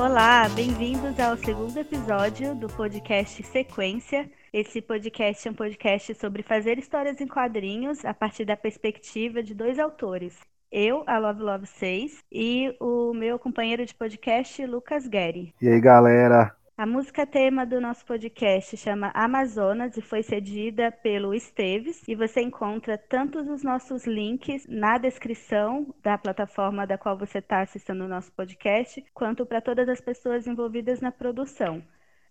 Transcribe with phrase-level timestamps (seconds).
[0.00, 4.30] Olá, bem-vindos ao segundo episódio do podcast Sequência.
[4.50, 9.54] Esse podcast é um podcast sobre fazer histórias em quadrinhos a partir da perspectiva de
[9.54, 10.38] dois autores.
[10.72, 15.52] Eu, a Love Love 6, e o meu companheiro de podcast, Lucas Guerri.
[15.60, 16.56] E aí, galera?
[16.80, 22.02] A música tema do nosso podcast chama Amazonas e foi cedida pelo Esteves.
[22.08, 27.60] E você encontra tanto os nossos links na descrição da plataforma da qual você está
[27.60, 31.84] assistindo o nosso podcast, quanto para todas as pessoas envolvidas na produção.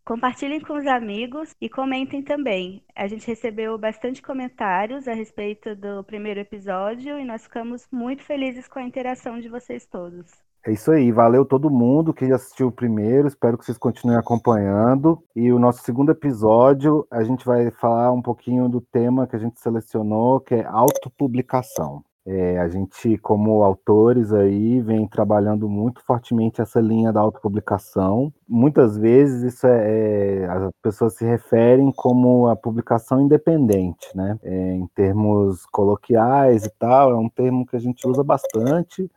[0.03, 2.83] Compartilhem com os amigos e comentem também.
[2.95, 8.67] A gente recebeu bastante comentários a respeito do primeiro episódio e nós ficamos muito felizes
[8.67, 10.48] com a interação de vocês todos.
[10.65, 15.23] É isso aí, valeu todo mundo que assistiu o primeiro, espero que vocês continuem acompanhando.
[15.33, 19.39] E o nosso segundo episódio, a gente vai falar um pouquinho do tema que a
[19.39, 22.03] gente selecionou, que é autopublicação.
[22.25, 28.31] É, a gente, como autores aí, vem trabalhando muito fortemente essa linha da autopublicação.
[28.47, 34.37] Muitas vezes isso é, é as pessoas se referem como a publicação independente, né?
[34.43, 39.09] É, em termos coloquiais e tal, é um termo que a gente usa bastante,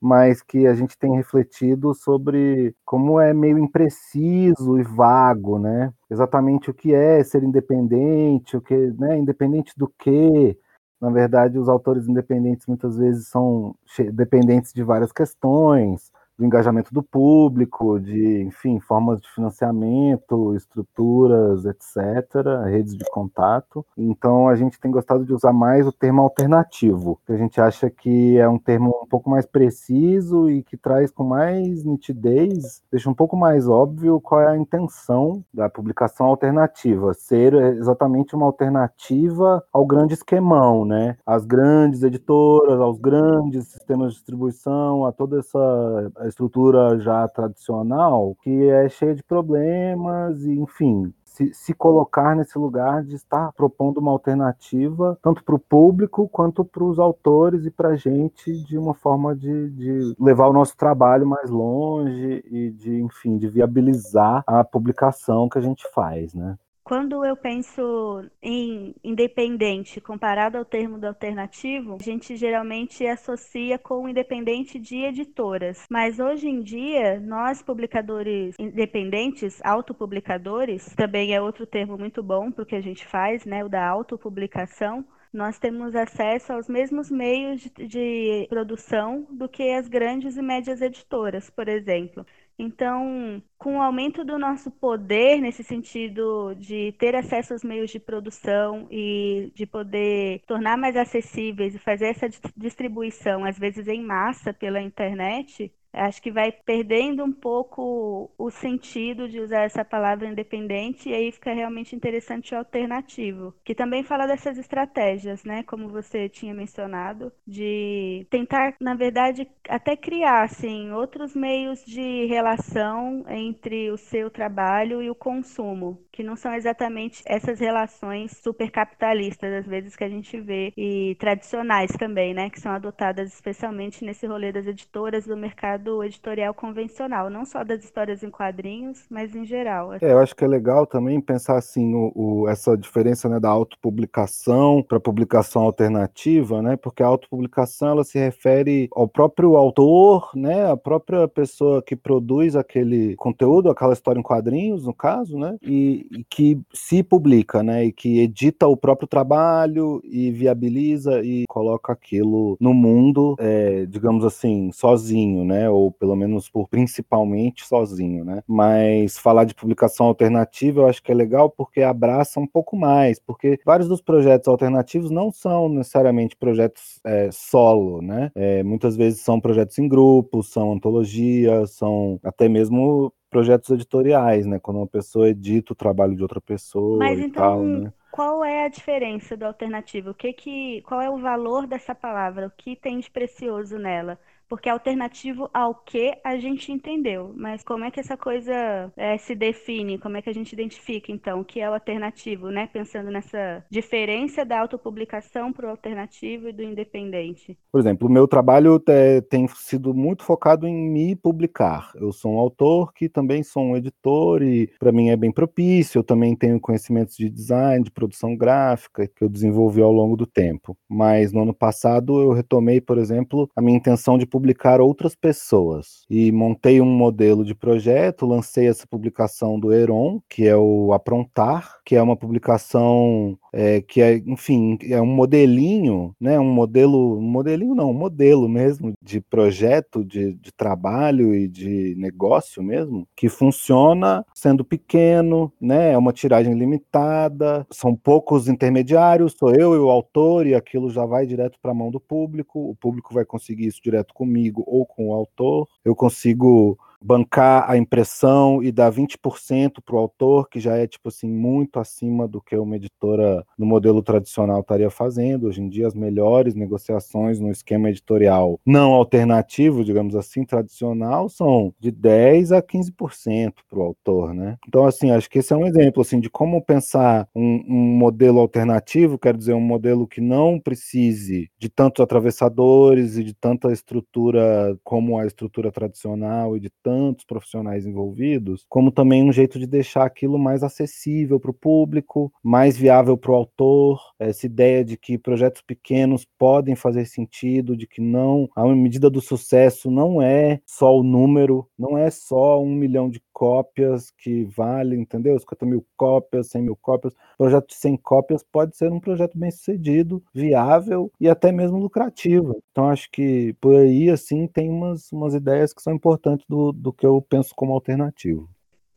[0.00, 5.92] mas que a gente tem refletido sobre como é meio impreciso e vago, né?
[6.10, 9.18] Exatamente o que é ser independente, o que, né?
[9.18, 10.56] Independente do que.
[11.00, 13.74] Na verdade, os autores independentes muitas vezes são
[14.12, 16.10] dependentes de várias questões,
[16.40, 23.84] do engajamento do público, de, enfim, formas de financiamento, estruturas, etc., redes de contato.
[23.96, 27.90] Então, a gente tem gostado de usar mais o termo alternativo, que a gente acha
[27.90, 33.10] que é um termo um pouco mais preciso e que traz com mais nitidez, deixa
[33.10, 39.62] um pouco mais óbvio qual é a intenção da publicação alternativa, ser exatamente uma alternativa
[39.70, 41.18] ao grande esquemão, né?
[41.26, 48.68] Às grandes editoras, aos grandes sistemas de distribuição, a toda essa estrutura já tradicional, que
[48.68, 54.10] é cheia de problemas, e enfim, se, se, colocar nesse lugar de estar propondo uma
[54.10, 58.94] alternativa, tanto para o público quanto para os autores e para a gente, de uma
[58.94, 64.64] forma de, de, levar o nosso trabalho mais longe e de, enfim, de viabilizar a
[64.64, 66.58] publicação que a gente faz, né?
[66.90, 74.08] Quando eu penso em independente comparado ao termo do alternativo, a gente geralmente associa com
[74.08, 75.86] independente de editoras.
[75.88, 82.64] Mas hoje em dia, nós publicadores independentes, autopublicadores, também é outro termo muito bom para
[82.64, 87.60] o que a gente faz, né, o da autopublicação, nós temos acesso aos mesmos meios
[87.60, 92.26] de, de, produção do que as grandes e médias editoras, por exemplo.
[92.62, 97.98] Então, com o aumento do nosso poder nesse sentido de ter acesso aos meios de
[97.98, 104.52] produção e de poder tornar mais acessíveis e fazer essa distribuição, às vezes em massa
[104.52, 111.08] pela internet, acho que vai perdendo um pouco o sentido de usar essa palavra independente
[111.08, 116.28] e aí fica realmente interessante o alternativo, que também fala dessas estratégias, né, como você
[116.28, 123.96] tinha mencionado, de tentar, na verdade, até criar assim outros meios de relação entre o
[123.96, 129.96] seu trabalho e o consumo, que não são exatamente essas relações super capitalistas às vezes
[129.96, 134.66] que a gente vê e tradicionais também, né, que são adotadas especialmente nesse rolê das
[134.66, 139.94] editoras do mercado do editorial convencional, não só das histórias em quadrinhos, mas em geral.
[139.94, 143.48] É, eu acho que é legal também pensar assim o, o essa diferença né, da
[143.48, 146.76] autopublicação para publicação alternativa, né?
[146.76, 150.70] Porque a autopublicação ela se refere ao próprio autor, né?
[150.70, 155.56] A própria pessoa que produz aquele conteúdo, aquela história em quadrinhos, no caso, né?
[155.62, 157.86] E, e que se publica, né?
[157.86, 164.24] E que edita o próprio trabalho e viabiliza e coloca aquilo no mundo, é, digamos
[164.24, 165.70] assim, sozinho, né?
[165.70, 168.42] Ou pelo menos por principalmente sozinho, né?
[168.46, 173.18] Mas falar de publicação alternativa eu acho que é legal porque abraça um pouco mais,
[173.18, 178.30] porque vários dos projetos alternativos não são necessariamente projetos é, solo, né?
[178.34, 184.58] É, muitas vezes são projetos em grupo, são antologias, são até mesmo projetos editoriais, né?
[184.58, 187.92] Quando uma pessoa edita o trabalho de outra pessoa Mas e então, tal, né?
[188.10, 190.10] Qual é a diferença do alternativo?
[190.10, 192.46] O que que, qual é o valor dessa palavra?
[192.48, 194.18] O que tem de precioso nela?
[194.50, 197.32] Porque é alternativo ao que a gente entendeu.
[197.36, 199.96] Mas como é que essa coisa é, se define?
[199.96, 202.68] Como é que a gente identifica, então, o que é o alternativo, né?
[202.72, 207.56] Pensando nessa diferença da autopublicação para o alternativo e do independente.
[207.70, 211.92] Por exemplo, o meu trabalho é, tem sido muito focado em me publicar.
[211.94, 216.00] Eu sou um autor que também sou um editor e para mim é bem propício.
[216.00, 220.26] Eu também tenho conhecimentos de design, de produção gráfica que eu desenvolvi ao longo do
[220.26, 220.76] tempo.
[220.88, 225.14] Mas no ano passado eu retomei, por exemplo, a minha intenção de publicar publicar outras
[225.14, 226.04] pessoas.
[226.08, 231.76] E montei um modelo de projeto, lancei essa publicação do Heron, que é o Aprontar,
[231.84, 236.38] que é uma publicação é, que é, enfim, é um modelinho, né?
[236.38, 241.94] Um modelo, um modelinho não, um modelo mesmo de projeto, de, de trabalho e de
[241.96, 245.92] negócio mesmo, que funciona sendo pequeno, né?
[245.92, 251.04] É uma tiragem limitada, são poucos intermediários, sou eu e o autor, e aquilo já
[251.04, 254.86] vai direto para a mão do público, o público vai conseguir isso direto comigo ou
[254.86, 255.66] com o autor.
[255.84, 261.08] Eu consigo bancar a impressão e dar 20% para o autor, que já é tipo
[261.08, 265.46] assim muito acima do que uma editora no modelo tradicional estaria fazendo.
[265.46, 271.74] Hoje em dia as melhores negociações no esquema editorial não alternativo, digamos assim, tradicional, são
[271.78, 274.56] de 10 a 15% para o autor, né?
[274.68, 278.40] Então assim, acho que esse é um exemplo assim de como pensar um, um modelo
[278.40, 284.76] alternativo, quer dizer, um modelo que não precise de tantos atravessadores e de tanta estrutura
[284.84, 290.04] como a estrutura tradicional e de tantos profissionais envolvidos, como também um jeito de deixar
[290.04, 295.16] aquilo mais acessível para o público, mais viável para o autor, essa ideia de que
[295.16, 300.96] projetos pequenos podem fazer sentido, de que não, a medida do sucesso não é só
[300.96, 305.38] o número, não é só um milhão de cópias que vale, entendeu?
[305.38, 307.14] 50 mil cópias, 100 mil cópias.
[307.38, 312.62] Projeto de 100 cópias pode ser um projeto bem sucedido, viável e até mesmo lucrativo.
[312.70, 316.92] Então acho que por aí, assim, tem umas, umas ideias que são importantes do, do
[316.92, 318.48] que eu penso como alternativo.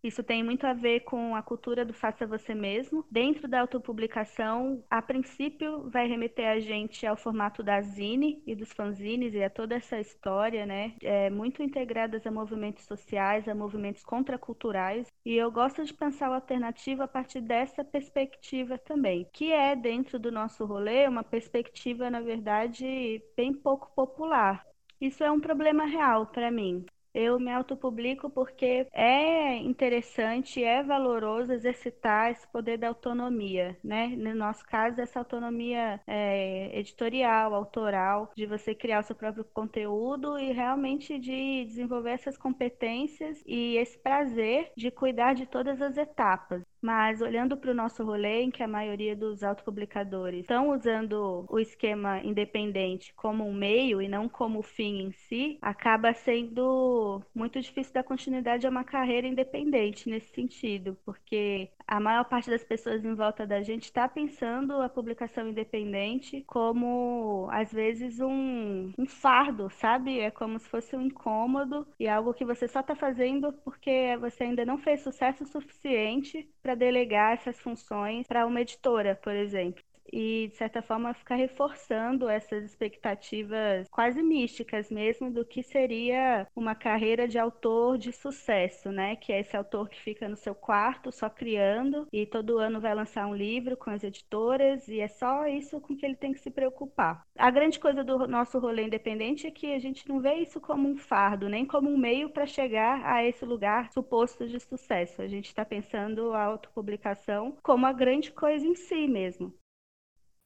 [0.03, 3.05] Isso tem muito a ver com a cultura do faça você mesmo.
[3.09, 8.73] Dentro da autopublicação, a princípio vai remeter a gente ao formato da zine e dos
[8.73, 10.93] fanzines e a toda essa história, né?
[11.01, 15.07] É, muito integradas a movimentos sociais, a movimentos contraculturais.
[15.25, 20.19] E eu gosto de pensar o alternativo a partir dessa perspectiva também, que é dentro
[20.19, 24.65] do nosso rolê uma perspectiva, na verdade, bem pouco popular.
[24.99, 26.85] Isso é um problema real para mim.
[27.13, 34.07] Eu me autopublico porque é interessante, é valoroso exercitar esse poder da autonomia, né?
[34.07, 40.39] No nosso caso, essa autonomia é, editorial, autoral, de você criar o seu próprio conteúdo
[40.39, 46.72] e realmente de desenvolver essas competências e esse prazer de cuidar de todas as etapas.
[46.83, 51.57] Mas olhando para o nosso rolê, em que a maioria dos autopublicadores estão usando o
[51.57, 57.93] esquema independente como um meio e não como fim em si, acaba sendo muito difícil
[57.93, 63.13] dar continuidade a uma carreira independente nesse sentido, porque a maior parte das pessoas em
[63.15, 70.19] volta da gente está pensando a publicação independente como, às vezes, um, um fardo, sabe?
[70.19, 74.43] É como se fosse um incômodo e algo que você só está fazendo porque você
[74.43, 80.47] ainda não fez sucesso suficiente para delegar essas funções para uma editora, por exemplo e,
[80.49, 87.27] de certa forma, ficar reforçando essas expectativas quase místicas mesmo do que seria uma carreira
[87.27, 89.15] de autor de sucesso, né?
[89.15, 92.93] Que é esse autor que fica no seu quarto só criando e todo ano vai
[92.93, 96.39] lançar um livro com as editoras e é só isso com que ele tem que
[96.39, 97.25] se preocupar.
[97.37, 100.87] A grande coisa do nosso rolê independente é que a gente não vê isso como
[100.87, 105.21] um fardo, nem como um meio para chegar a esse lugar suposto de sucesso.
[105.21, 109.53] A gente está pensando a autopublicação como a grande coisa em si mesmo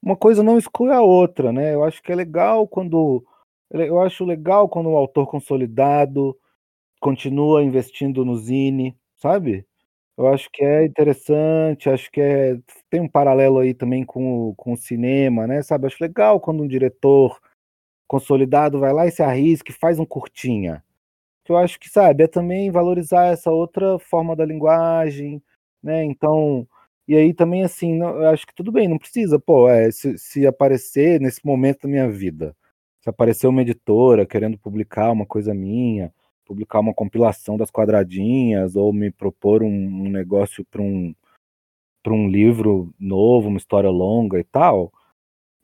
[0.08, 1.74] uma coisa não exclui a outra, né?
[1.74, 3.26] Eu acho que é legal quando
[3.70, 6.38] eu acho legal quando o autor consolidado
[7.02, 9.66] continua investindo no zine, sabe?
[10.18, 12.58] Eu acho que é interessante, acho que é,
[12.90, 15.62] tem um paralelo aí também com, com o cinema, né?
[15.62, 15.88] Sabe?
[15.88, 17.38] Acho legal quando um diretor
[18.08, 20.84] consolidado vai lá e se arrisca e faz um curtinha.
[21.48, 25.42] Eu acho que, sabe, é também valorizar essa outra forma da linguagem,
[25.84, 26.04] né?
[26.06, 26.68] Então,
[27.08, 30.18] e aí também, assim, não, eu acho que tudo bem, não precisa, pô, é, se,
[30.18, 32.56] se aparecer nesse momento da minha vida,
[33.02, 36.14] se aparecer uma editora querendo publicar uma coisa minha,
[36.46, 41.16] publicar uma compilação das quadradinhas, ou me propor um, um negócio para um,
[42.04, 44.92] para um livro novo, uma história longa e tal,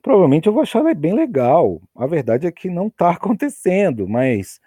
[0.02, 1.80] provavelmente eu vou achar bem legal.
[1.94, 4.60] A verdade é que não está acontecendo, mas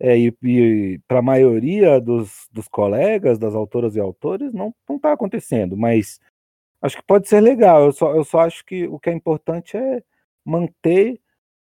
[0.00, 5.12] é, e, e para a maioria dos, dos colegas, das autoras e autores, não está
[5.12, 6.20] acontecendo, mas
[6.82, 7.84] acho que pode ser legal.
[7.84, 10.02] Eu só, eu só acho que o que é importante é
[10.44, 11.20] manter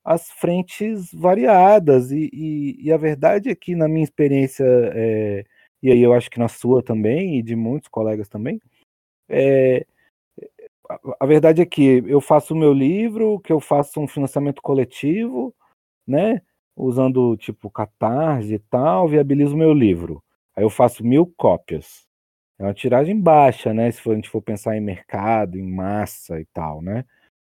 [0.03, 5.45] as frentes variadas, e, e, e a verdade é que, na minha experiência, é,
[5.83, 8.61] e aí eu acho que na sua também, e de muitos colegas também,
[9.29, 9.85] é,
[10.89, 14.61] a, a verdade é que eu faço o meu livro, que eu faço um financiamento
[14.61, 15.53] coletivo,
[16.07, 16.41] né?
[16.77, 20.23] Usando tipo Catarse e tal, viabilizo meu livro.
[20.55, 22.07] Aí eu faço mil cópias.
[22.59, 23.91] É uma tiragem baixa, né?
[23.91, 27.05] Se a gente for pensar em mercado, em massa e tal, né?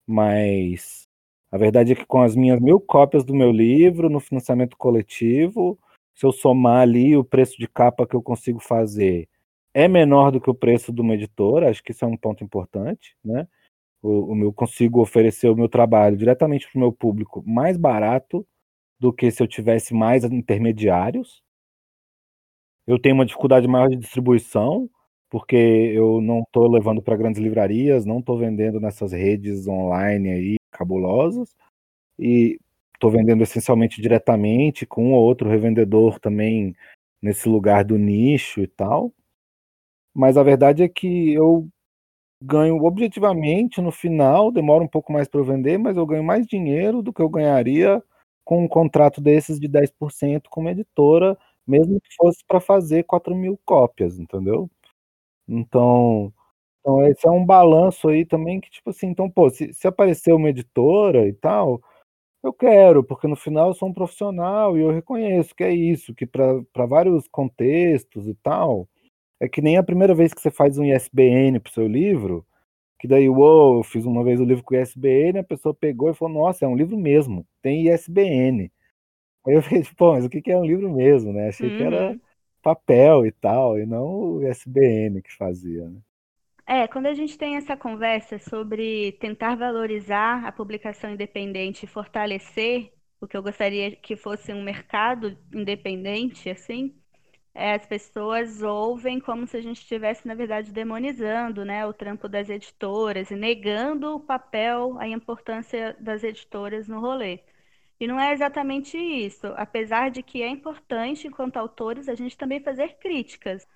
[0.07, 1.07] Mas
[1.51, 5.79] A verdade é que com as minhas mil cópias do meu livro no financiamento coletivo,
[6.13, 9.29] se eu somar ali o preço de capa que eu consigo fazer
[9.73, 12.43] é menor do que o preço de uma editora, acho que isso é um ponto
[12.43, 13.47] importante, né?
[14.01, 18.45] O eu consigo oferecer o meu trabalho diretamente para o meu público mais barato
[18.99, 21.41] do que se eu tivesse mais intermediários.
[22.85, 24.89] Eu tenho uma dificuldade maior de distribuição,
[25.29, 30.55] porque eu não estou levando para grandes livrarias, não estou vendendo nessas redes online aí
[30.71, 31.55] cabulosas,
[32.19, 32.59] e
[32.93, 36.75] estou vendendo essencialmente diretamente com um ou outro revendedor também
[37.21, 39.13] nesse lugar do nicho e tal.
[40.13, 41.67] Mas a verdade é que eu
[42.41, 47.01] ganho objetivamente no final, demora um pouco mais para vender, mas eu ganho mais dinheiro
[47.01, 48.01] do que eu ganharia
[48.47, 51.37] com um contrato desses de 10% com uma editora,
[51.67, 54.69] mesmo que fosse para fazer 4 mil cópias, entendeu?
[55.47, 56.33] Então,
[56.81, 60.33] então esse é um balanço aí também que, tipo assim, então, pô, se, se aparecer
[60.33, 61.81] uma editora e tal,
[62.43, 66.15] eu quero, porque no final eu sou um profissional e eu reconheço que é isso,
[66.15, 68.87] que para vários contextos e tal,
[69.41, 72.46] é que nem a primeira vez que você faz um ISBN pro seu livro,
[72.99, 76.13] que daí, uou, eu fiz uma vez o livro com ISBN, a pessoa pegou e
[76.13, 78.71] falou, nossa, é um livro mesmo, tem ISBN.
[79.45, 81.49] Aí eu tipo, pô, mas o que é um livro mesmo, né?
[81.49, 81.77] Achei uhum.
[81.77, 82.19] que era uhum.
[82.61, 85.99] papel e tal, e não o ISBN que fazia, né?
[86.69, 92.91] É, quando a gente tem essa conversa sobre tentar valorizar a publicação independente e fortalecer
[93.21, 96.93] o que eu gostaria que fosse um mercado independente, assim,
[97.57, 102.29] é, as pessoas ouvem como se a gente estivesse, na verdade, demonizando né, o trampo
[102.29, 107.39] das editoras e negando o papel, a importância das editoras no rolê.
[107.99, 109.47] E não é exatamente isso.
[109.55, 113.67] Apesar de que é importante, enquanto autores, a gente também fazer críticas.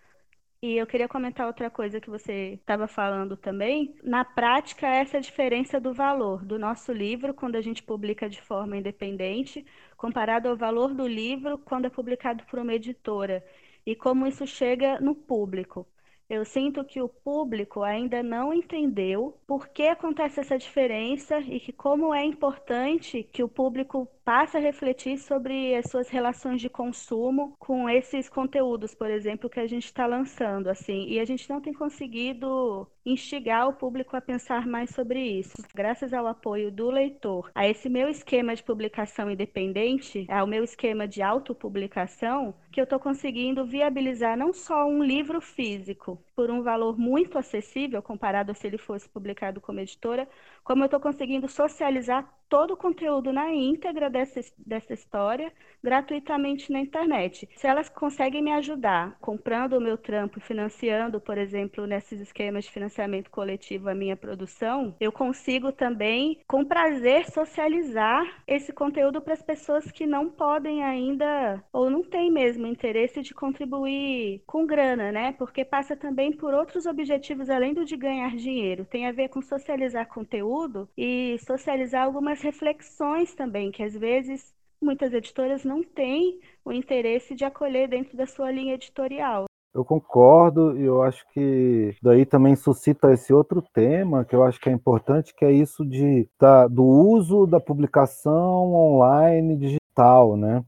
[0.61, 3.95] E eu queria comentar outra coisa que você estava falando também.
[4.03, 8.29] Na prática, essa é a diferença do valor do nosso livro quando a gente publica
[8.29, 9.65] de forma independente,
[9.97, 13.43] comparado ao valor do livro quando é publicado por uma editora,
[13.85, 15.87] e como isso chega no público.
[16.29, 21.73] Eu sinto que o público ainda não entendeu por que acontece essa diferença e que
[21.73, 27.53] como é importante que o público passe a refletir sobre as suas relações de consumo
[27.59, 31.05] com esses conteúdos, por exemplo, que a gente está lançando, assim.
[31.09, 35.57] E a gente não tem conseguido instigar o público a pensar mais sobre isso.
[35.75, 41.05] Graças ao apoio do leitor, a esse meu esquema de publicação independente, ao meu esquema
[41.05, 46.97] de autopublicação, que eu estou conseguindo viabilizar não só um livro físico por um valor
[46.97, 50.25] muito acessível comparado a se ele fosse publicado como editora,
[50.63, 56.81] como eu estou conseguindo socializar todo o conteúdo na íntegra dessa, dessa história gratuitamente na
[56.81, 57.47] internet.
[57.55, 62.65] Se elas conseguem me ajudar comprando o meu trampo e financiando, por exemplo, nesses esquemas
[62.65, 69.33] de financiamento coletivo a minha produção, eu consigo também, com prazer, socializar esse conteúdo para
[69.33, 75.09] as pessoas que não podem ainda ou não têm mesmo interesse de contribuir com grana,
[75.11, 75.31] né?
[75.37, 78.85] Porque passa também por outros objetivos além do de ganhar dinheiro.
[78.85, 85.13] Tem a ver com socializar conteúdo e socializar algumas reflexões também, que às vezes muitas
[85.13, 89.45] editoras não têm o interesse de acolher dentro da sua linha editorial.
[89.73, 94.59] Eu concordo e eu acho que daí também suscita esse outro tema que eu acho
[94.59, 100.61] que é importante, que é isso de, da, do uso da publicação online digital, né?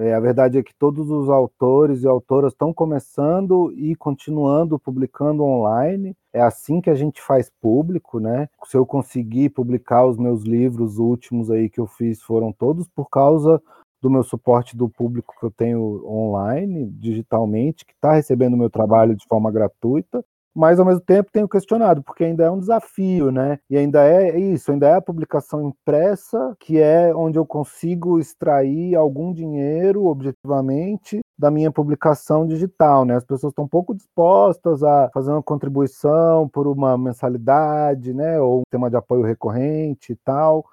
[0.00, 5.42] É, a verdade é que todos os autores e autoras estão começando e continuando publicando
[5.42, 6.14] online.
[6.32, 8.48] É assim que a gente faz público, né?
[8.66, 13.10] Se eu conseguir publicar os meus livros últimos aí que eu fiz, foram todos por
[13.10, 13.60] causa
[14.00, 18.70] do meu suporte do público que eu tenho online, digitalmente, que está recebendo o meu
[18.70, 20.24] trabalho de forma gratuita
[20.58, 23.60] mas ao mesmo tempo tenho questionado, porque ainda é um desafio, né?
[23.70, 28.96] E ainda é isso, ainda é a publicação impressa, que é onde eu consigo extrair
[28.96, 33.14] algum dinheiro objetivamente da minha publicação digital, né?
[33.14, 38.40] As pessoas estão pouco dispostas a fazer uma contribuição por uma mensalidade, né?
[38.40, 40.64] Ou um tema de apoio recorrente e tal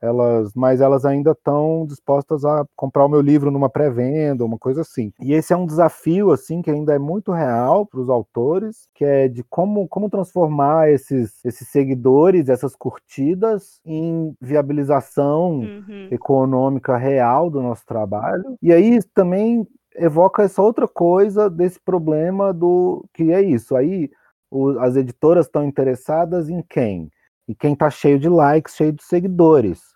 [0.00, 4.80] elas, mas elas ainda estão dispostas a comprar o meu livro numa pré-venda, uma coisa
[4.80, 5.12] assim.
[5.20, 9.04] E esse é um desafio assim que ainda é muito real para os autores, que
[9.04, 16.08] é de como, como transformar esses, esses seguidores, essas curtidas em viabilização uhum.
[16.10, 18.56] econômica real do nosso trabalho.
[18.62, 23.76] E aí também evoca essa outra coisa desse problema do que é isso.
[23.76, 24.10] Aí
[24.50, 27.10] o, as editoras estão interessadas em quem?
[27.48, 29.89] E quem está cheio de likes, cheio de seguidores.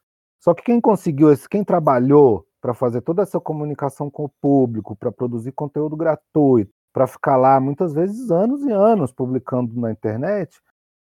[0.45, 4.95] Só que quem conseguiu esse, quem trabalhou para fazer toda essa comunicação com o público,
[4.95, 10.61] para produzir conteúdo gratuito, para ficar lá muitas vezes anos e anos publicando na internet,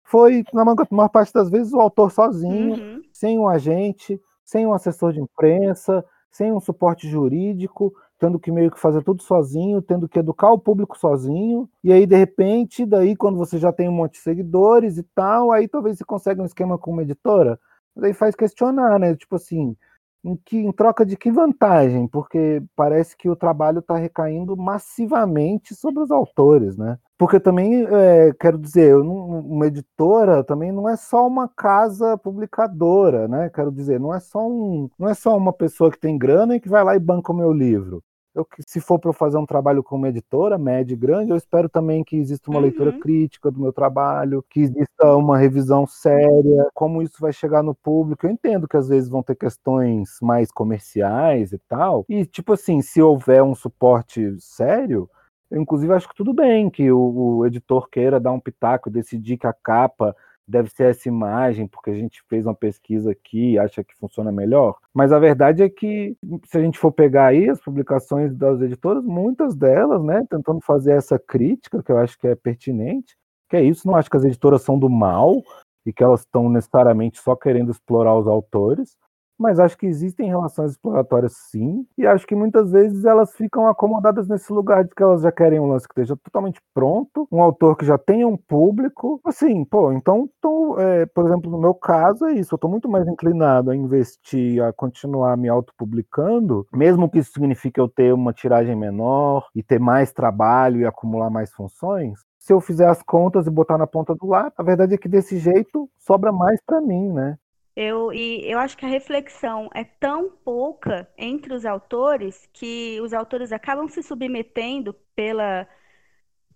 [0.04, 3.02] foi, na maior parte das vezes, o autor sozinho, uhum.
[3.14, 8.72] sem um agente, sem um assessor de imprensa, sem um suporte jurídico, tendo que meio
[8.72, 13.16] que fazer tudo sozinho, tendo que educar o público sozinho, e aí de repente, daí
[13.16, 16.46] quando você já tem um monte de seguidores e tal, aí talvez você consiga um
[16.46, 17.60] esquema com uma editora,
[18.00, 19.16] daí faz questionar, né?
[19.16, 19.76] Tipo assim,
[20.24, 22.08] em, que, em troca de que vantagem?
[22.08, 26.98] Porque parece que o trabalho está recaindo massivamente sobre os autores, né?
[27.18, 33.50] Porque também, é, quero dizer, uma editora também não é só uma casa publicadora, né?
[33.50, 36.60] Quero dizer, não é só, um, não é só uma pessoa que tem grana e
[36.60, 38.04] que vai lá e banca o meu livro
[38.38, 42.04] eu, se for para fazer um trabalho como editora, média e grande, eu espero também
[42.04, 42.66] que exista uma uhum.
[42.66, 47.74] leitura crítica do meu trabalho, que exista uma revisão séria, como isso vai chegar no
[47.74, 48.26] público.
[48.26, 52.82] Eu entendo que às vezes vão ter questões mais comerciais e tal, e tipo assim,
[52.82, 55.10] se houver um suporte sério,
[55.50, 59.38] eu, inclusive acho que tudo bem que o, o editor queira dar um pitaco, decidir
[59.38, 60.16] que a capa
[60.48, 64.32] deve ser essa imagem, porque a gente fez uma pesquisa aqui e acha que funciona
[64.32, 64.78] melhor.
[64.94, 69.04] Mas a verdade é que, se a gente for pegar aí as publicações das editoras,
[69.04, 73.18] muitas delas, né, tentando fazer essa crítica, que eu acho que é pertinente,
[73.50, 75.42] que é isso, não acho que as editoras são do mal
[75.86, 78.98] e que elas estão necessariamente só querendo explorar os autores,
[79.40, 84.28] mas acho que existem relações exploratórias sim, e acho que muitas vezes elas ficam acomodadas
[84.28, 87.76] nesse lugar de que elas já querem um lance que esteja totalmente pronto, um autor
[87.78, 92.26] que já tenha um público, assim, pô, então, tô, é, por exemplo, no meu caso
[92.26, 97.20] é isso, eu estou muito mais inclinado a investir, a continuar me autopublicando, mesmo que
[97.20, 102.20] isso signifique eu ter uma tiragem menor e ter mais trabalho e acumular mais funções,
[102.40, 105.10] se eu fizer as contas e botar na ponta do lápis, a verdade é que
[105.10, 107.38] desse jeito sobra mais para mim, né?
[107.80, 113.14] Eu, e eu acho que a reflexão é tão pouca entre os autores que os
[113.14, 115.68] autores acabam se submetendo pela,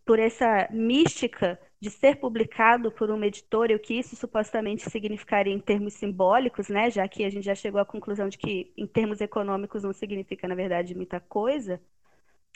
[0.04, 5.54] por essa mística de ser publicado por uma editora e o que isso supostamente significaria
[5.54, 6.90] em termos simbólicos, né?
[6.90, 10.48] Já que a gente já chegou à conclusão de que em termos econômicos não significa,
[10.48, 11.80] na verdade, muita coisa.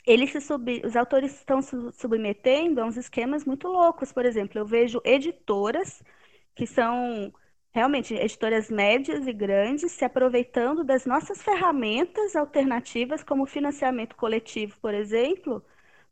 [0.06, 0.82] Eles se sub...
[0.84, 4.12] Os autores estão se submetendo a uns esquemas muito loucos.
[4.12, 6.02] Por exemplo, eu vejo editoras
[6.54, 7.32] que são
[7.76, 14.94] realmente editoras médias e grandes se aproveitando das nossas ferramentas alternativas, como financiamento coletivo, por
[14.94, 15.62] exemplo,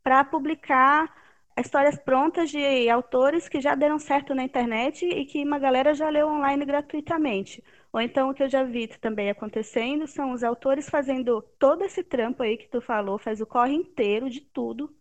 [0.03, 1.11] para publicar
[1.57, 6.07] histórias prontas de autores que já deram certo na internet e que uma galera já
[6.07, 7.63] leu online gratuitamente.
[7.91, 12.03] Ou então o que eu já vi também acontecendo são os autores fazendo todo esse
[12.03, 14.95] trampo aí que tu falou, faz o corre inteiro de tudo,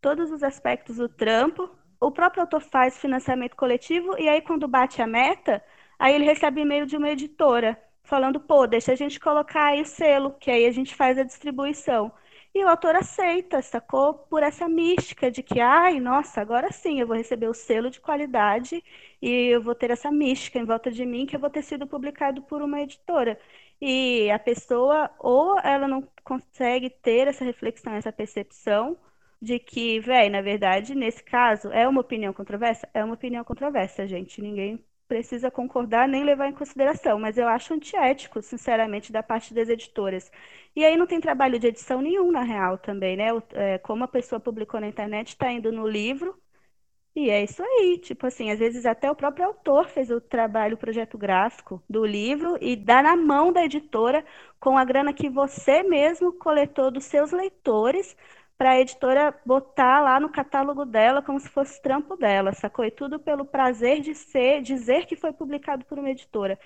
[0.00, 1.68] todos os aspectos do trampo.
[2.00, 5.60] O próprio autor faz financiamento coletivo e aí quando bate a meta,
[5.98, 9.86] Aí ele recebe e-mail de uma editora falando, pô, deixa a gente colocar aí o
[9.86, 12.12] selo, que aí a gente faz a distribuição.
[12.54, 14.14] E o autor aceita, sacou?
[14.14, 18.00] Por essa mística de que, ai, nossa, agora sim eu vou receber o selo de
[18.00, 18.82] qualidade
[19.20, 21.86] e eu vou ter essa mística em volta de mim que eu vou ter sido
[21.86, 23.38] publicado por uma editora.
[23.80, 28.96] E a pessoa, ou ela não consegue ter essa reflexão, essa percepção
[29.40, 32.88] de que, velho, na verdade, nesse caso, é uma opinião controversa?
[32.94, 34.40] É uma opinião controversa, gente.
[34.40, 34.82] Ninguém
[35.14, 40.30] precisa concordar nem levar em consideração, mas eu acho antiético, sinceramente, da parte das editoras.
[40.74, 43.28] E aí não tem trabalho de edição nenhum, na real, também, né?
[43.52, 46.36] É, como a pessoa publicou na internet, está indo no livro,
[47.14, 47.98] e é isso aí.
[47.98, 52.04] Tipo assim, às vezes até o próprio autor fez o trabalho, o projeto gráfico do
[52.04, 54.24] livro e dá na mão da editora
[54.60, 58.16] com a grana que você mesmo coletou dos seus leitores
[58.56, 62.84] para a editora botar lá no catálogo dela como se fosse trampo dela, sacou?
[62.84, 66.58] E tudo pelo prazer de ser, dizer que foi publicado por uma editora.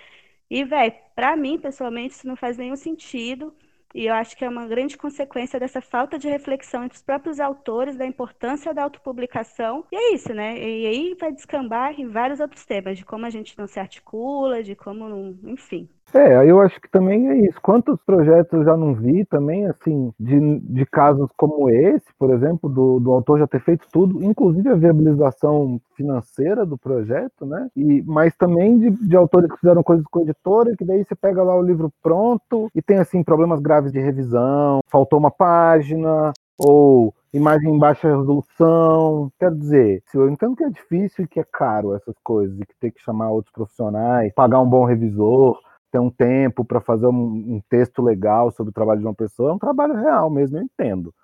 [0.50, 3.54] E, velho, para mim, pessoalmente, isso não faz nenhum sentido.
[3.94, 7.40] E eu acho que é uma grande consequência dessa falta de reflexão entre os próprios
[7.40, 9.86] autores da importância da autopublicação.
[9.90, 10.58] E é isso, né?
[10.58, 14.62] E aí vai descambar em vários outros temas, de como a gente não se articula,
[14.62, 15.38] de como não.
[15.44, 15.88] Enfim.
[16.14, 17.60] É, eu acho que também é isso.
[17.60, 22.68] Quantos projetos eu já não vi também, assim, de, de casos como esse, por exemplo,
[22.68, 27.68] do, do autor já ter feito tudo, inclusive a viabilização financeira do projeto, né?
[27.76, 31.42] E, mas também de, de autores que fizeram coisas com editora, que daí você pega
[31.42, 37.14] lá o livro pronto e tem, assim, problemas graves de revisão, faltou uma página, ou
[37.32, 39.30] imagem em baixa resolução.
[39.38, 42.66] Quer dizer, se eu entendo que é difícil e que é caro essas coisas, e
[42.66, 45.58] que tem que chamar outros profissionais, pagar um bom revisor,
[45.90, 49.50] ter um tempo para fazer um, um, texto legal sobre o trabalho de uma pessoa,
[49.50, 51.14] é um trabalho real mesmo, eu entendo.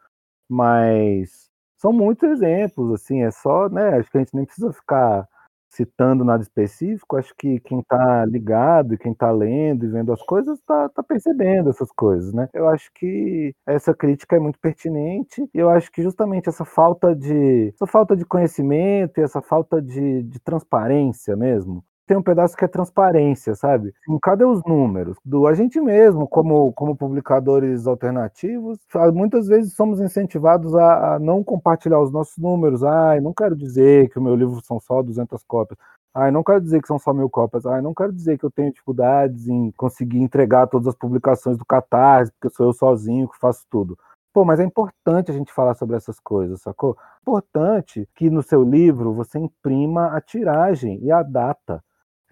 [0.49, 3.97] Mas são muitos exemplos, assim, é só, né?
[3.99, 5.29] Acho que a gente nem precisa ficar
[5.75, 10.23] citando nada específico, acho que quem está ligado e quem está lendo e vendo as
[10.23, 12.49] coisas está tá percebendo essas coisas, né?
[12.55, 17.15] Eu acho que essa crítica é muito pertinente e eu acho que justamente essa falta
[17.15, 22.57] de essa falta de conhecimento e essa falta de, de transparência mesmo tem um pedaço
[22.57, 23.95] que é transparência, sabe?
[24.23, 25.17] Cadê os números?
[25.25, 28.79] Do a gente mesmo, como, como publicadores alternativos,
[29.13, 32.83] muitas vezes somos incentivados a, a não compartilhar os nossos números.
[32.85, 35.79] Ai, não quero dizer que o meu livro são só 200 cópias.
[36.15, 37.67] Ai, não quero dizer que são só mil cópias.
[37.67, 41.65] Ai, não quero dizer que eu tenho dificuldades em conseguir entregar todas as publicações do
[41.65, 43.99] Catarse, porque sou eu sozinho que faço tudo.
[44.33, 46.97] Pô, mas é importante a gente falar sobre essas coisas, sacou?
[47.23, 51.83] Importante que no seu livro você imprima a tiragem e a data.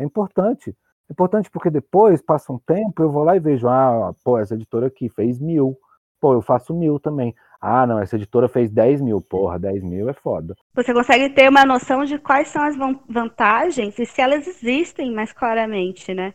[0.02, 0.70] É importante.
[1.08, 4.54] É importante porque depois, passa um tempo, eu vou lá e vejo, ah, pô, essa
[4.54, 5.76] editora aqui fez mil.
[6.20, 7.34] Pô, eu faço mil também.
[7.60, 9.20] Ah, não, essa editora fez 10 mil.
[9.20, 10.54] Porra, 10 mil é foda.
[10.74, 12.76] Você consegue ter uma noção de quais são as
[13.08, 16.34] vantagens e se elas existem mais claramente, né?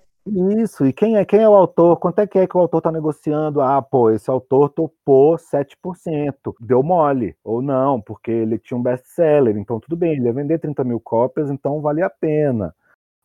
[0.59, 1.97] Isso, e quem é, quem é o autor?
[1.97, 3.61] Quanto é que é que o autor está negociando?
[3.61, 9.57] Ah, pô, esse autor topou 7%, deu mole, ou não, porque ele tinha um best-seller,
[9.57, 12.75] então tudo bem, ele ia vender 30 mil cópias, então vale a pena.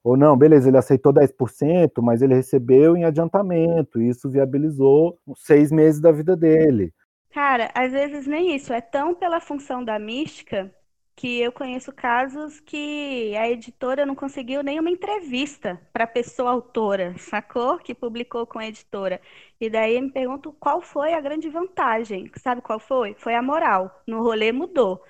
[0.05, 5.71] Ou não, beleza, ele aceitou 10%, mas ele recebeu em adiantamento, e isso viabilizou seis
[5.71, 6.93] meses da vida dele.
[7.31, 10.71] Cara, às vezes nem isso, é tão pela função da mística
[11.15, 17.15] que eu conheço casos que a editora não conseguiu nenhuma entrevista para a pessoa autora,
[17.19, 17.79] sacou?
[17.79, 19.21] Que publicou com a editora.
[19.61, 22.31] E daí me pergunto qual foi a grande vantagem.
[22.37, 23.15] Sabe qual foi?
[23.19, 24.03] Foi a moral.
[24.07, 25.03] No rolê mudou.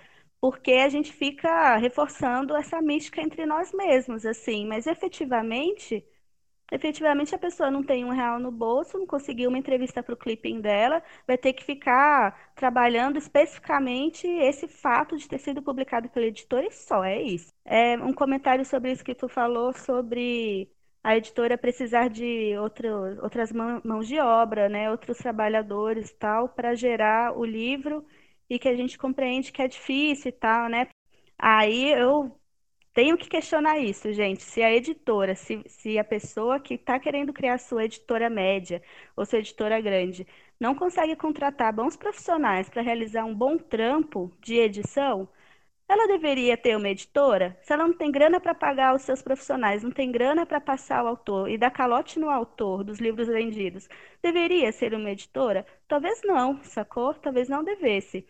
[0.43, 4.67] Porque a gente fica reforçando essa mística entre nós mesmos, assim.
[4.67, 6.05] Mas efetivamente
[6.73, 10.17] efetivamente a pessoa não tem um real no bolso, não conseguiu uma entrevista para o
[10.17, 16.27] clipping dela, vai ter que ficar trabalhando especificamente esse fato de ter sido publicado pela
[16.27, 17.53] editora e só, é isso.
[17.65, 20.71] É um comentário sobre isso que tu falou sobre
[21.05, 22.89] a editora precisar de outro,
[23.23, 28.05] outras mãos de obra, né, outros trabalhadores tal, para gerar o livro
[28.55, 30.89] e que a gente compreende que é difícil e tal, né?
[31.39, 32.39] Aí eu
[32.95, 34.43] tenho que questionar isso, gente.
[34.43, 38.83] Se a editora, se, se a pessoa que está querendo criar sua editora média
[39.17, 40.27] ou sua editora grande
[40.61, 45.29] não consegue contratar bons profissionais para realizar um bom trampo de edição,
[45.89, 47.57] ela deveria ter uma editora?
[47.63, 51.05] Se ela não tem grana para pagar os seus profissionais, não tem grana para passar
[51.05, 53.89] o autor e dar calote no autor dos livros vendidos,
[54.23, 55.67] deveria ser uma editora?
[55.87, 57.15] Talvez não, sacou?
[57.15, 58.27] Talvez não devesse.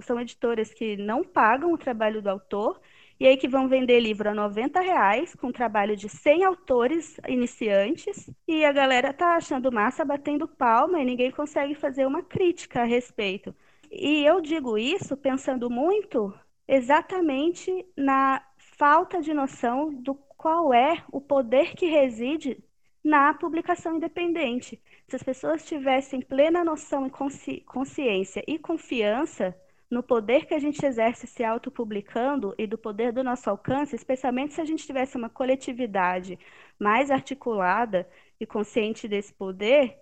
[0.00, 2.80] São editoras que não pagam o trabalho do autor
[3.18, 8.30] e aí que vão vender livro a 90 reais, com trabalho de 100 autores iniciantes,
[8.46, 12.84] e a galera tá achando massa, batendo palma, e ninguém consegue fazer uma crítica a
[12.84, 13.54] respeito.
[13.90, 16.34] E eu digo isso pensando muito
[16.68, 22.62] exatamente na falta de noção do qual é o poder que reside
[23.02, 24.80] na publicação independente.
[25.08, 29.56] Se as pessoas tivessem plena noção e consci consciência e confiança
[29.90, 34.54] no poder que a gente exerce se autopublicando e do poder do nosso alcance, especialmente
[34.54, 36.38] se a gente tivesse uma coletividade
[36.78, 38.08] mais articulada
[38.40, 39.96] e consciente desse poder.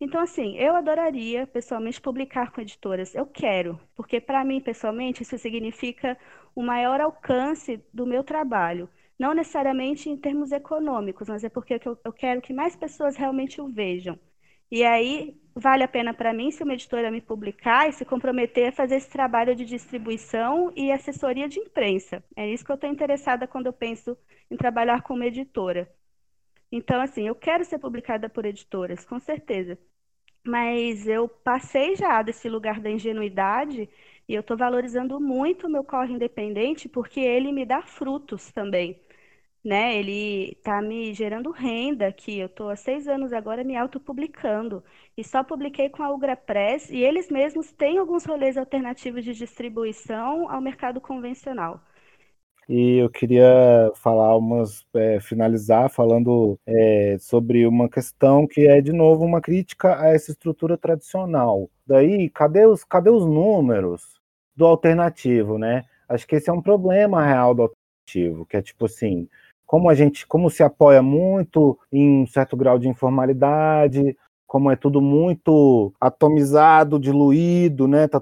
[0.00, 3.14] Então, assim, eu adoraria pessoalmente publicar com editoras.
[3.14, 6.18] Eu quero, porque para mim, pessoalmente, isso significa
[6.54, 8.88] o maior alcance do meu trabalho.
[9.18, 13.68] Não necessariamente em termos econômicos, mas é porque eu quero que mais pessoas realmente o
[13.68, 14.18] vejam.
[14.70, 18.68] E aí vale a pena para mim se uma editora me publicar e se comprometer
[18.68, 22.22] a fazer esse trabalho de distribuição e assessoria de imprensa.
[22.36, 24.16] É isso que eu estou interessada quando eu penso
[24.50, 25.90] em trabalhar como editora.
[26.72, 29.78] Então, assim, eu quero ser publicada por editoras, com certeza.
[30.44, 33.88] Mas eu passei já desse lugar da ingenuidade
[34.28, 39.00] e eu estou valorizando muito o meu corre independente porque ele me dá frutos também
[39.64, 39.96] né?
[39.96, 42.38] Ele está me gerando renda aqui.
[42.38, 44.82] Eu estou há seis anos agora me autopublicando.
[45.16, 49.34] E só publiquei com a Ugra Press, e eles mesmos têm alguns rolês alternativos de
[49.34, 51.80] distribuição ao mercado convencional.
[52.68, 58.92] E eu queria falar umas, é, finalizar falando é, sobre uma questão que é, de
[58.92, 61.68] novo, uma crítica a essa estrutura tradicional.
[61.84, 64.20] Daí, cadê os, cadê os números
[64.54, 65.84] do alternativo, né?
[66.08, 69.28] Acho que esse é um problema real do alternativo, que é tipo assim,
[69.70, 74.74] como a gente, como se apoia muito em um certo grau de informalidade, como é
[74.74, 78.08] tudo muito atomizado, diluído, né?
[78.08, 78.20] Tá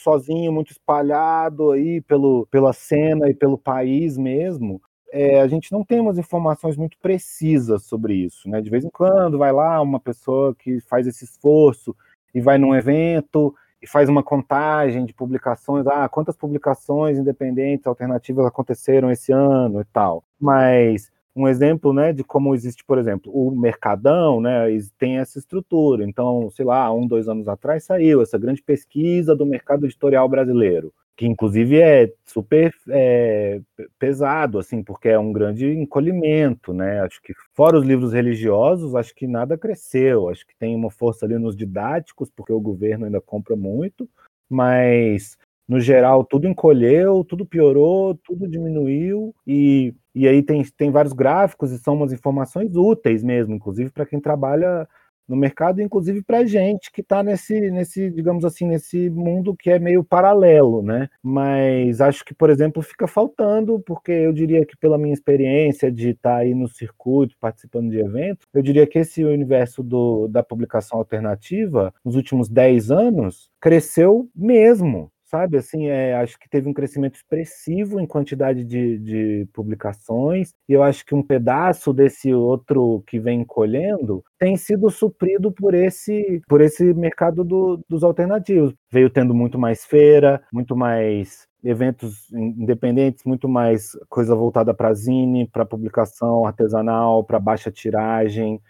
[0.00, 4.80] sozinho, muito espalhado aí pelo, pela cena e pelo país mesmo.
[5.12, 8.62] É, a gente não tem umas informações muito precisas sobre isso, né?
[8.62, 11.94] De vez em quando vai lá uma pessoa que faz esse esforço
[12.34, 18.46] e vai num evento e faz uma contagem de publicações, ah, quantas publicações independentes alternativas
[18.46, 20.24] aconteceram esse ano e tal.
[20.40, 24.66] Mas um exemplo, né, de como existe, por exemplo, o Mercadão, né,
[24.98, 26.04] tem essa estrutura.
[26.04, 30.92] Então, sei lá, um, dois anos atrás saiu essa grande pesquisa do mercado editorial brasileiro.
[31.18, 33.60] Que inclusive é super é,
[33.98, 37.00] pesado, assim, porque é um grande encolhimento, né?
[37.00, 41.26] Acho que fora os livros religiosos, acho que nada cresceu, acho que tem uma força
[41.26, 44.08] ali nos didáticos, porque o governo ainda compra muito,
[44.48, 51.12] mas no geral tudo encolheu, tudo piorou, tudo diminuiu e, e aí tem, tem vários
[51.12, 54.88] gráficos e são umas informações úteis mesmo, inclusive para quem trabalha
[55.28, 59.78] no mercado, inclusive para gente que está nesse, nesse, digamos assim, nesse mundo que é
[59.78, 61.08] meio paralelo, né?
[61.22, 66.10] Mas acho que, por exemplo, fica faltando, porque eu diria que pela minha experiência de
[66.10, 70.42] estar tá aí no circuito, participando de eventos, eu diria que esse universo do, da
[70.42, 75.56] publicação alternativa, nos últimos 10 anos, cresceu mesmo, sabe?
[75.56, 80.82] Assim, é, acho que teve um crescimento expressivo em quantidade de, de, publicações, e eu
[80.82, 86.60] acho que um pedaço desse outro que vem colhendo tem sido suprido por esse, por
[86.60, 88.74] esse mercado do, dos alternativos.
[88.90, 95.48] Veio tendo muito mais feira, muito mais eventos independentes, muito mais coisa voltada para zine,
[95.48, 98.60] para publicação artesanal, para baixa tiragem,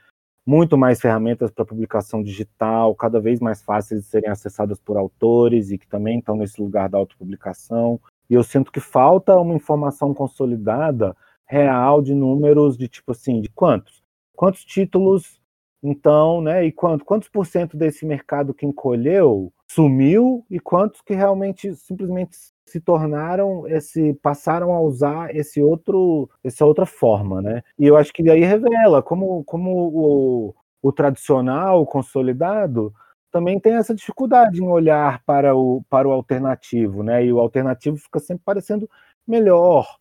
[0.48, 5.70] muito mais ferramentas para publicação digital, cada vez mais fáceis de serem acessadas por autores
[5.70, 8.00] e que também estão nesse lugar da autopublicação.
[8.30, 13.50] E eu sinto que falta uma informação consolidada, real, de números de tipo assim, de
[13.50, 14.02] quantos?
[14.34, 15.37] Quantos títulos,
[15.82, 16.64] então, né?
[16.64, 22.36] E quanto, quantos por cento desse mercado que encolheu sumiu e quantos que realmente simplesmente
[22.66, 27.62] se tornaram esse passaram a usar esse outro essa outra forma, né?
[27.78, 32.92] E eu acho que aí revela como como o, o tradicional, o consolidado
[33.30, 37.24] também tem essa dificuldade em olhar para o para o alternativo, né?
[37.24, 38.88] E o alternativo fica sempre parecendo
[39.26, 39.98] melhor,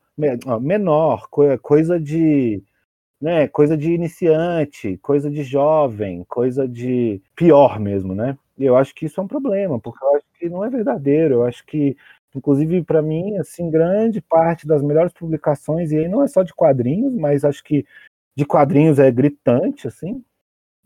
[0.62, 1.28] menor,
[1.62, 2.64] coisa de
[3.22, 8.38] né, coisa de iniciante, coisa de jovem, coisa de pior mesmo, né?
[8.58, 11.36] E eu acho que isso é um problema, porque eu acho que não é verdadeiro.
[11.36, 11.96] Eu acho que,
[12.36, 16.54] inclusive, para mim, assim, grande parte das melhores publicações, e aí não é só de
[16.54, 17.86] quadrinhos, mas acho que
[18.36, 20.24] de quadrinhos é gritante, assim.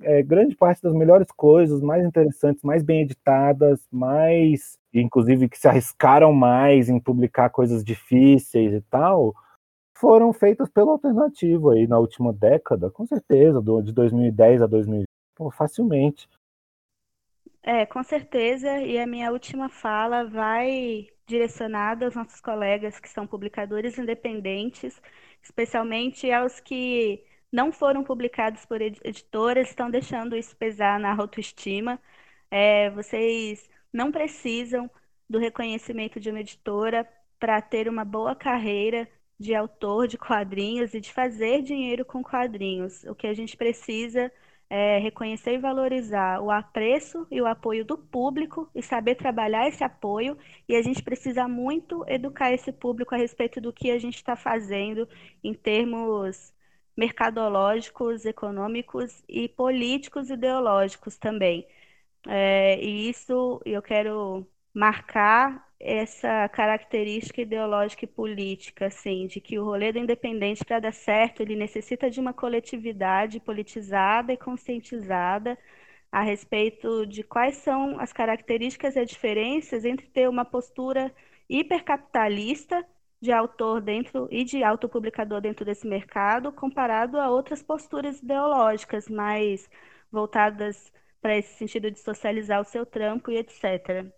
[0.01, 5.67] É, grande parte das melhores coisas, mais interessantes, mais bem editadas, mais, inclusive, que se
[5.67, 9.35] arriscaram mais em publicar coisas difíceis e tal,
[10.01, 15.07] foram feitas pelo alternativo aí na última década, com certeza, do, de 2010 a 2020,
[15.53, 16.27] facilmente.
[17.61, 18.79] É, com certeza.
[18.79, 24.99] E a minha última fala vai direcionada aos nossos colegas que são publicadores independentes,
[25.41, 31.99] especialmente aos que não foram publicados por editoras, estão deixando isso pesar na autoestima.
[32.49, 34.89] É, vocês não precisam
[35.29, 37.07] do reconhecimento de uma editora
[37.39, 39.07] para ter uma boa carreira
[39.41, 43.03] de autor de quadrinhos e de fazer dinheiro com quadrinhos.
[43.05, 44.31] O que a gente precisa
[44.69, 49.83] é, reconhecer e valorizar o apreço e o apoio do público e saber trabalhar esse
[49.83, 50.37] apoio.
[50.69, 54.35] E a gente precisa muito educar esse público a respeito do que a gente está
[54.35, 55.07] fazendo
[55.43, 56.53] em termos
[56.95, 61.67] mercadológicos, econômicos e políticos ideológicos também.
[62.27, 69.65] É, e isso eu quero marcar essa característica ideológica e política, assim, de que o
[69.65, 75.57] rolê do independente, para dar certo, ele necessita de uma coletividade politizada e conscientizada
[76.11, 81.13] a respeito de quais são as características e as diferenças entre ter uma postura
[81.49, 82.85] hipercapitalista
[83.21, 89.69] de autor dentro e de autopublicador dentro desse mercado, comparado a outras posturas ideológicas mais
[90.11, 90.91] voltadas
[91.21, 94.11] para esse sentido de socializar o seu trampo e etc.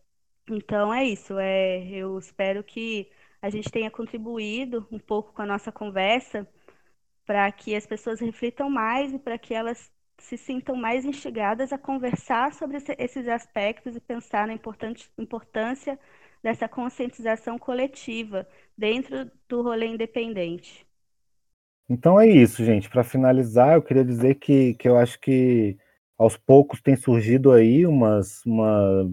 [0.50, 1.38] Então é isso.
[1.40, 3.10] É, eu espero que
[3.42, 6.48] a gente tenha contribuído um pouco com a nossa conversa
[7.26, 11.78] para que as pessoas reflitam mais e para que elas se sintam mais instigadas a
[11.78, 14.54] conversar sobre esses aspectos e pensar na
[15.18, 16.00] importância
[16.42, 20.86] dessa conscientização coletiva dentro do rolê independente.
[21.90, 22.90] Então é isso, gente.
[22.90, 25.78] Para finalizar, eu queria dizer que, que eu acho que
[26.18, 29.12] aos poucos tem surgido aí umas, uma,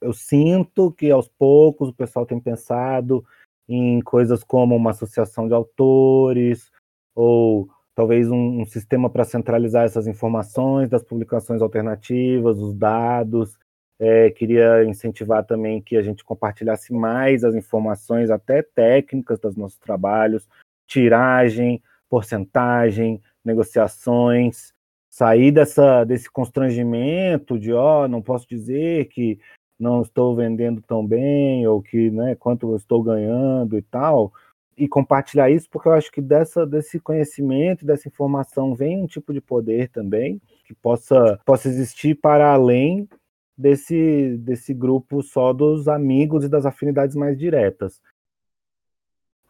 [0.00, 3.24] eu sinto que aos poucos o pessoal tem pensado
[3.68, 6.70] em coisas como uma associação de autores,
[7.14, 13.58] ou talvez um, um sistema para centralizar essas informações das publicações alternativas, os dados.
[14.00, 19.78] É, queria incentivar também que a gente compartilhasse mais as informações, até técnicas dos nossos
[19.78, 20.48] trabalhos,
[20.86, 24.72] tiragem, porcentagem, negociações,
[25.10, 29.40] sair dessa, desse constrangimento de, ó, oh, não posso dizer que
[29.78, 34.32] não estou vendendo tão bem, ou que, né, quanto eu estou ganhando e tal,
[34.76, 39.32] e compartilhar isso, porque eu acho que dessa, desse conhecimento, dessa informação vem um tipo
[39.32, 43.08] de poder também, que possa, possa existir para além
[43.56, 48.00] desse, desse grupo só dos amigos e das afinidades mais diretas.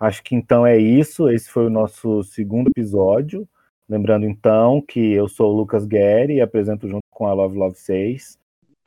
[0.01, 1.29] Acho que então é isso.
[1.29, 3.47] Esse foi o nosso segundo episódio.
[3.88, 7.77] Lembrando então que eu sou o Lucas Guerri e apresento junto com a Love Love
[7.77, 8.38] 6.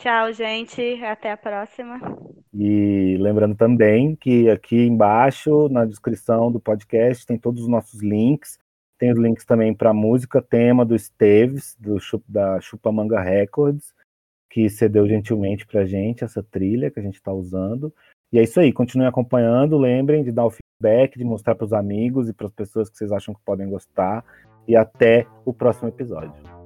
[0.02, 0.82] Tchau, gente.
[1.04, 2.00] Até a próxima.
[2.52, 8.58] E lembrando também que aqui embaixo, na descrição do podcast, tem todos os nossos links.
[8.98, 13.94] Tem os links também para a música tema do Esteves, do, da Chupamanga Records,
[14.50, 17.94] que cedeu gentilmente para a gente essa trilha que a gente está usando.
[18.34, 19.78] E é isso aí, continue acompanhando.
[19.78, 22.98] Lembrem de dar o feedback, de mostrar para os amigos e para as pessoas que
[22.98, 24.26] vocês acham que podem gostar.
[24.68, 26.61] E até o próximo episódio.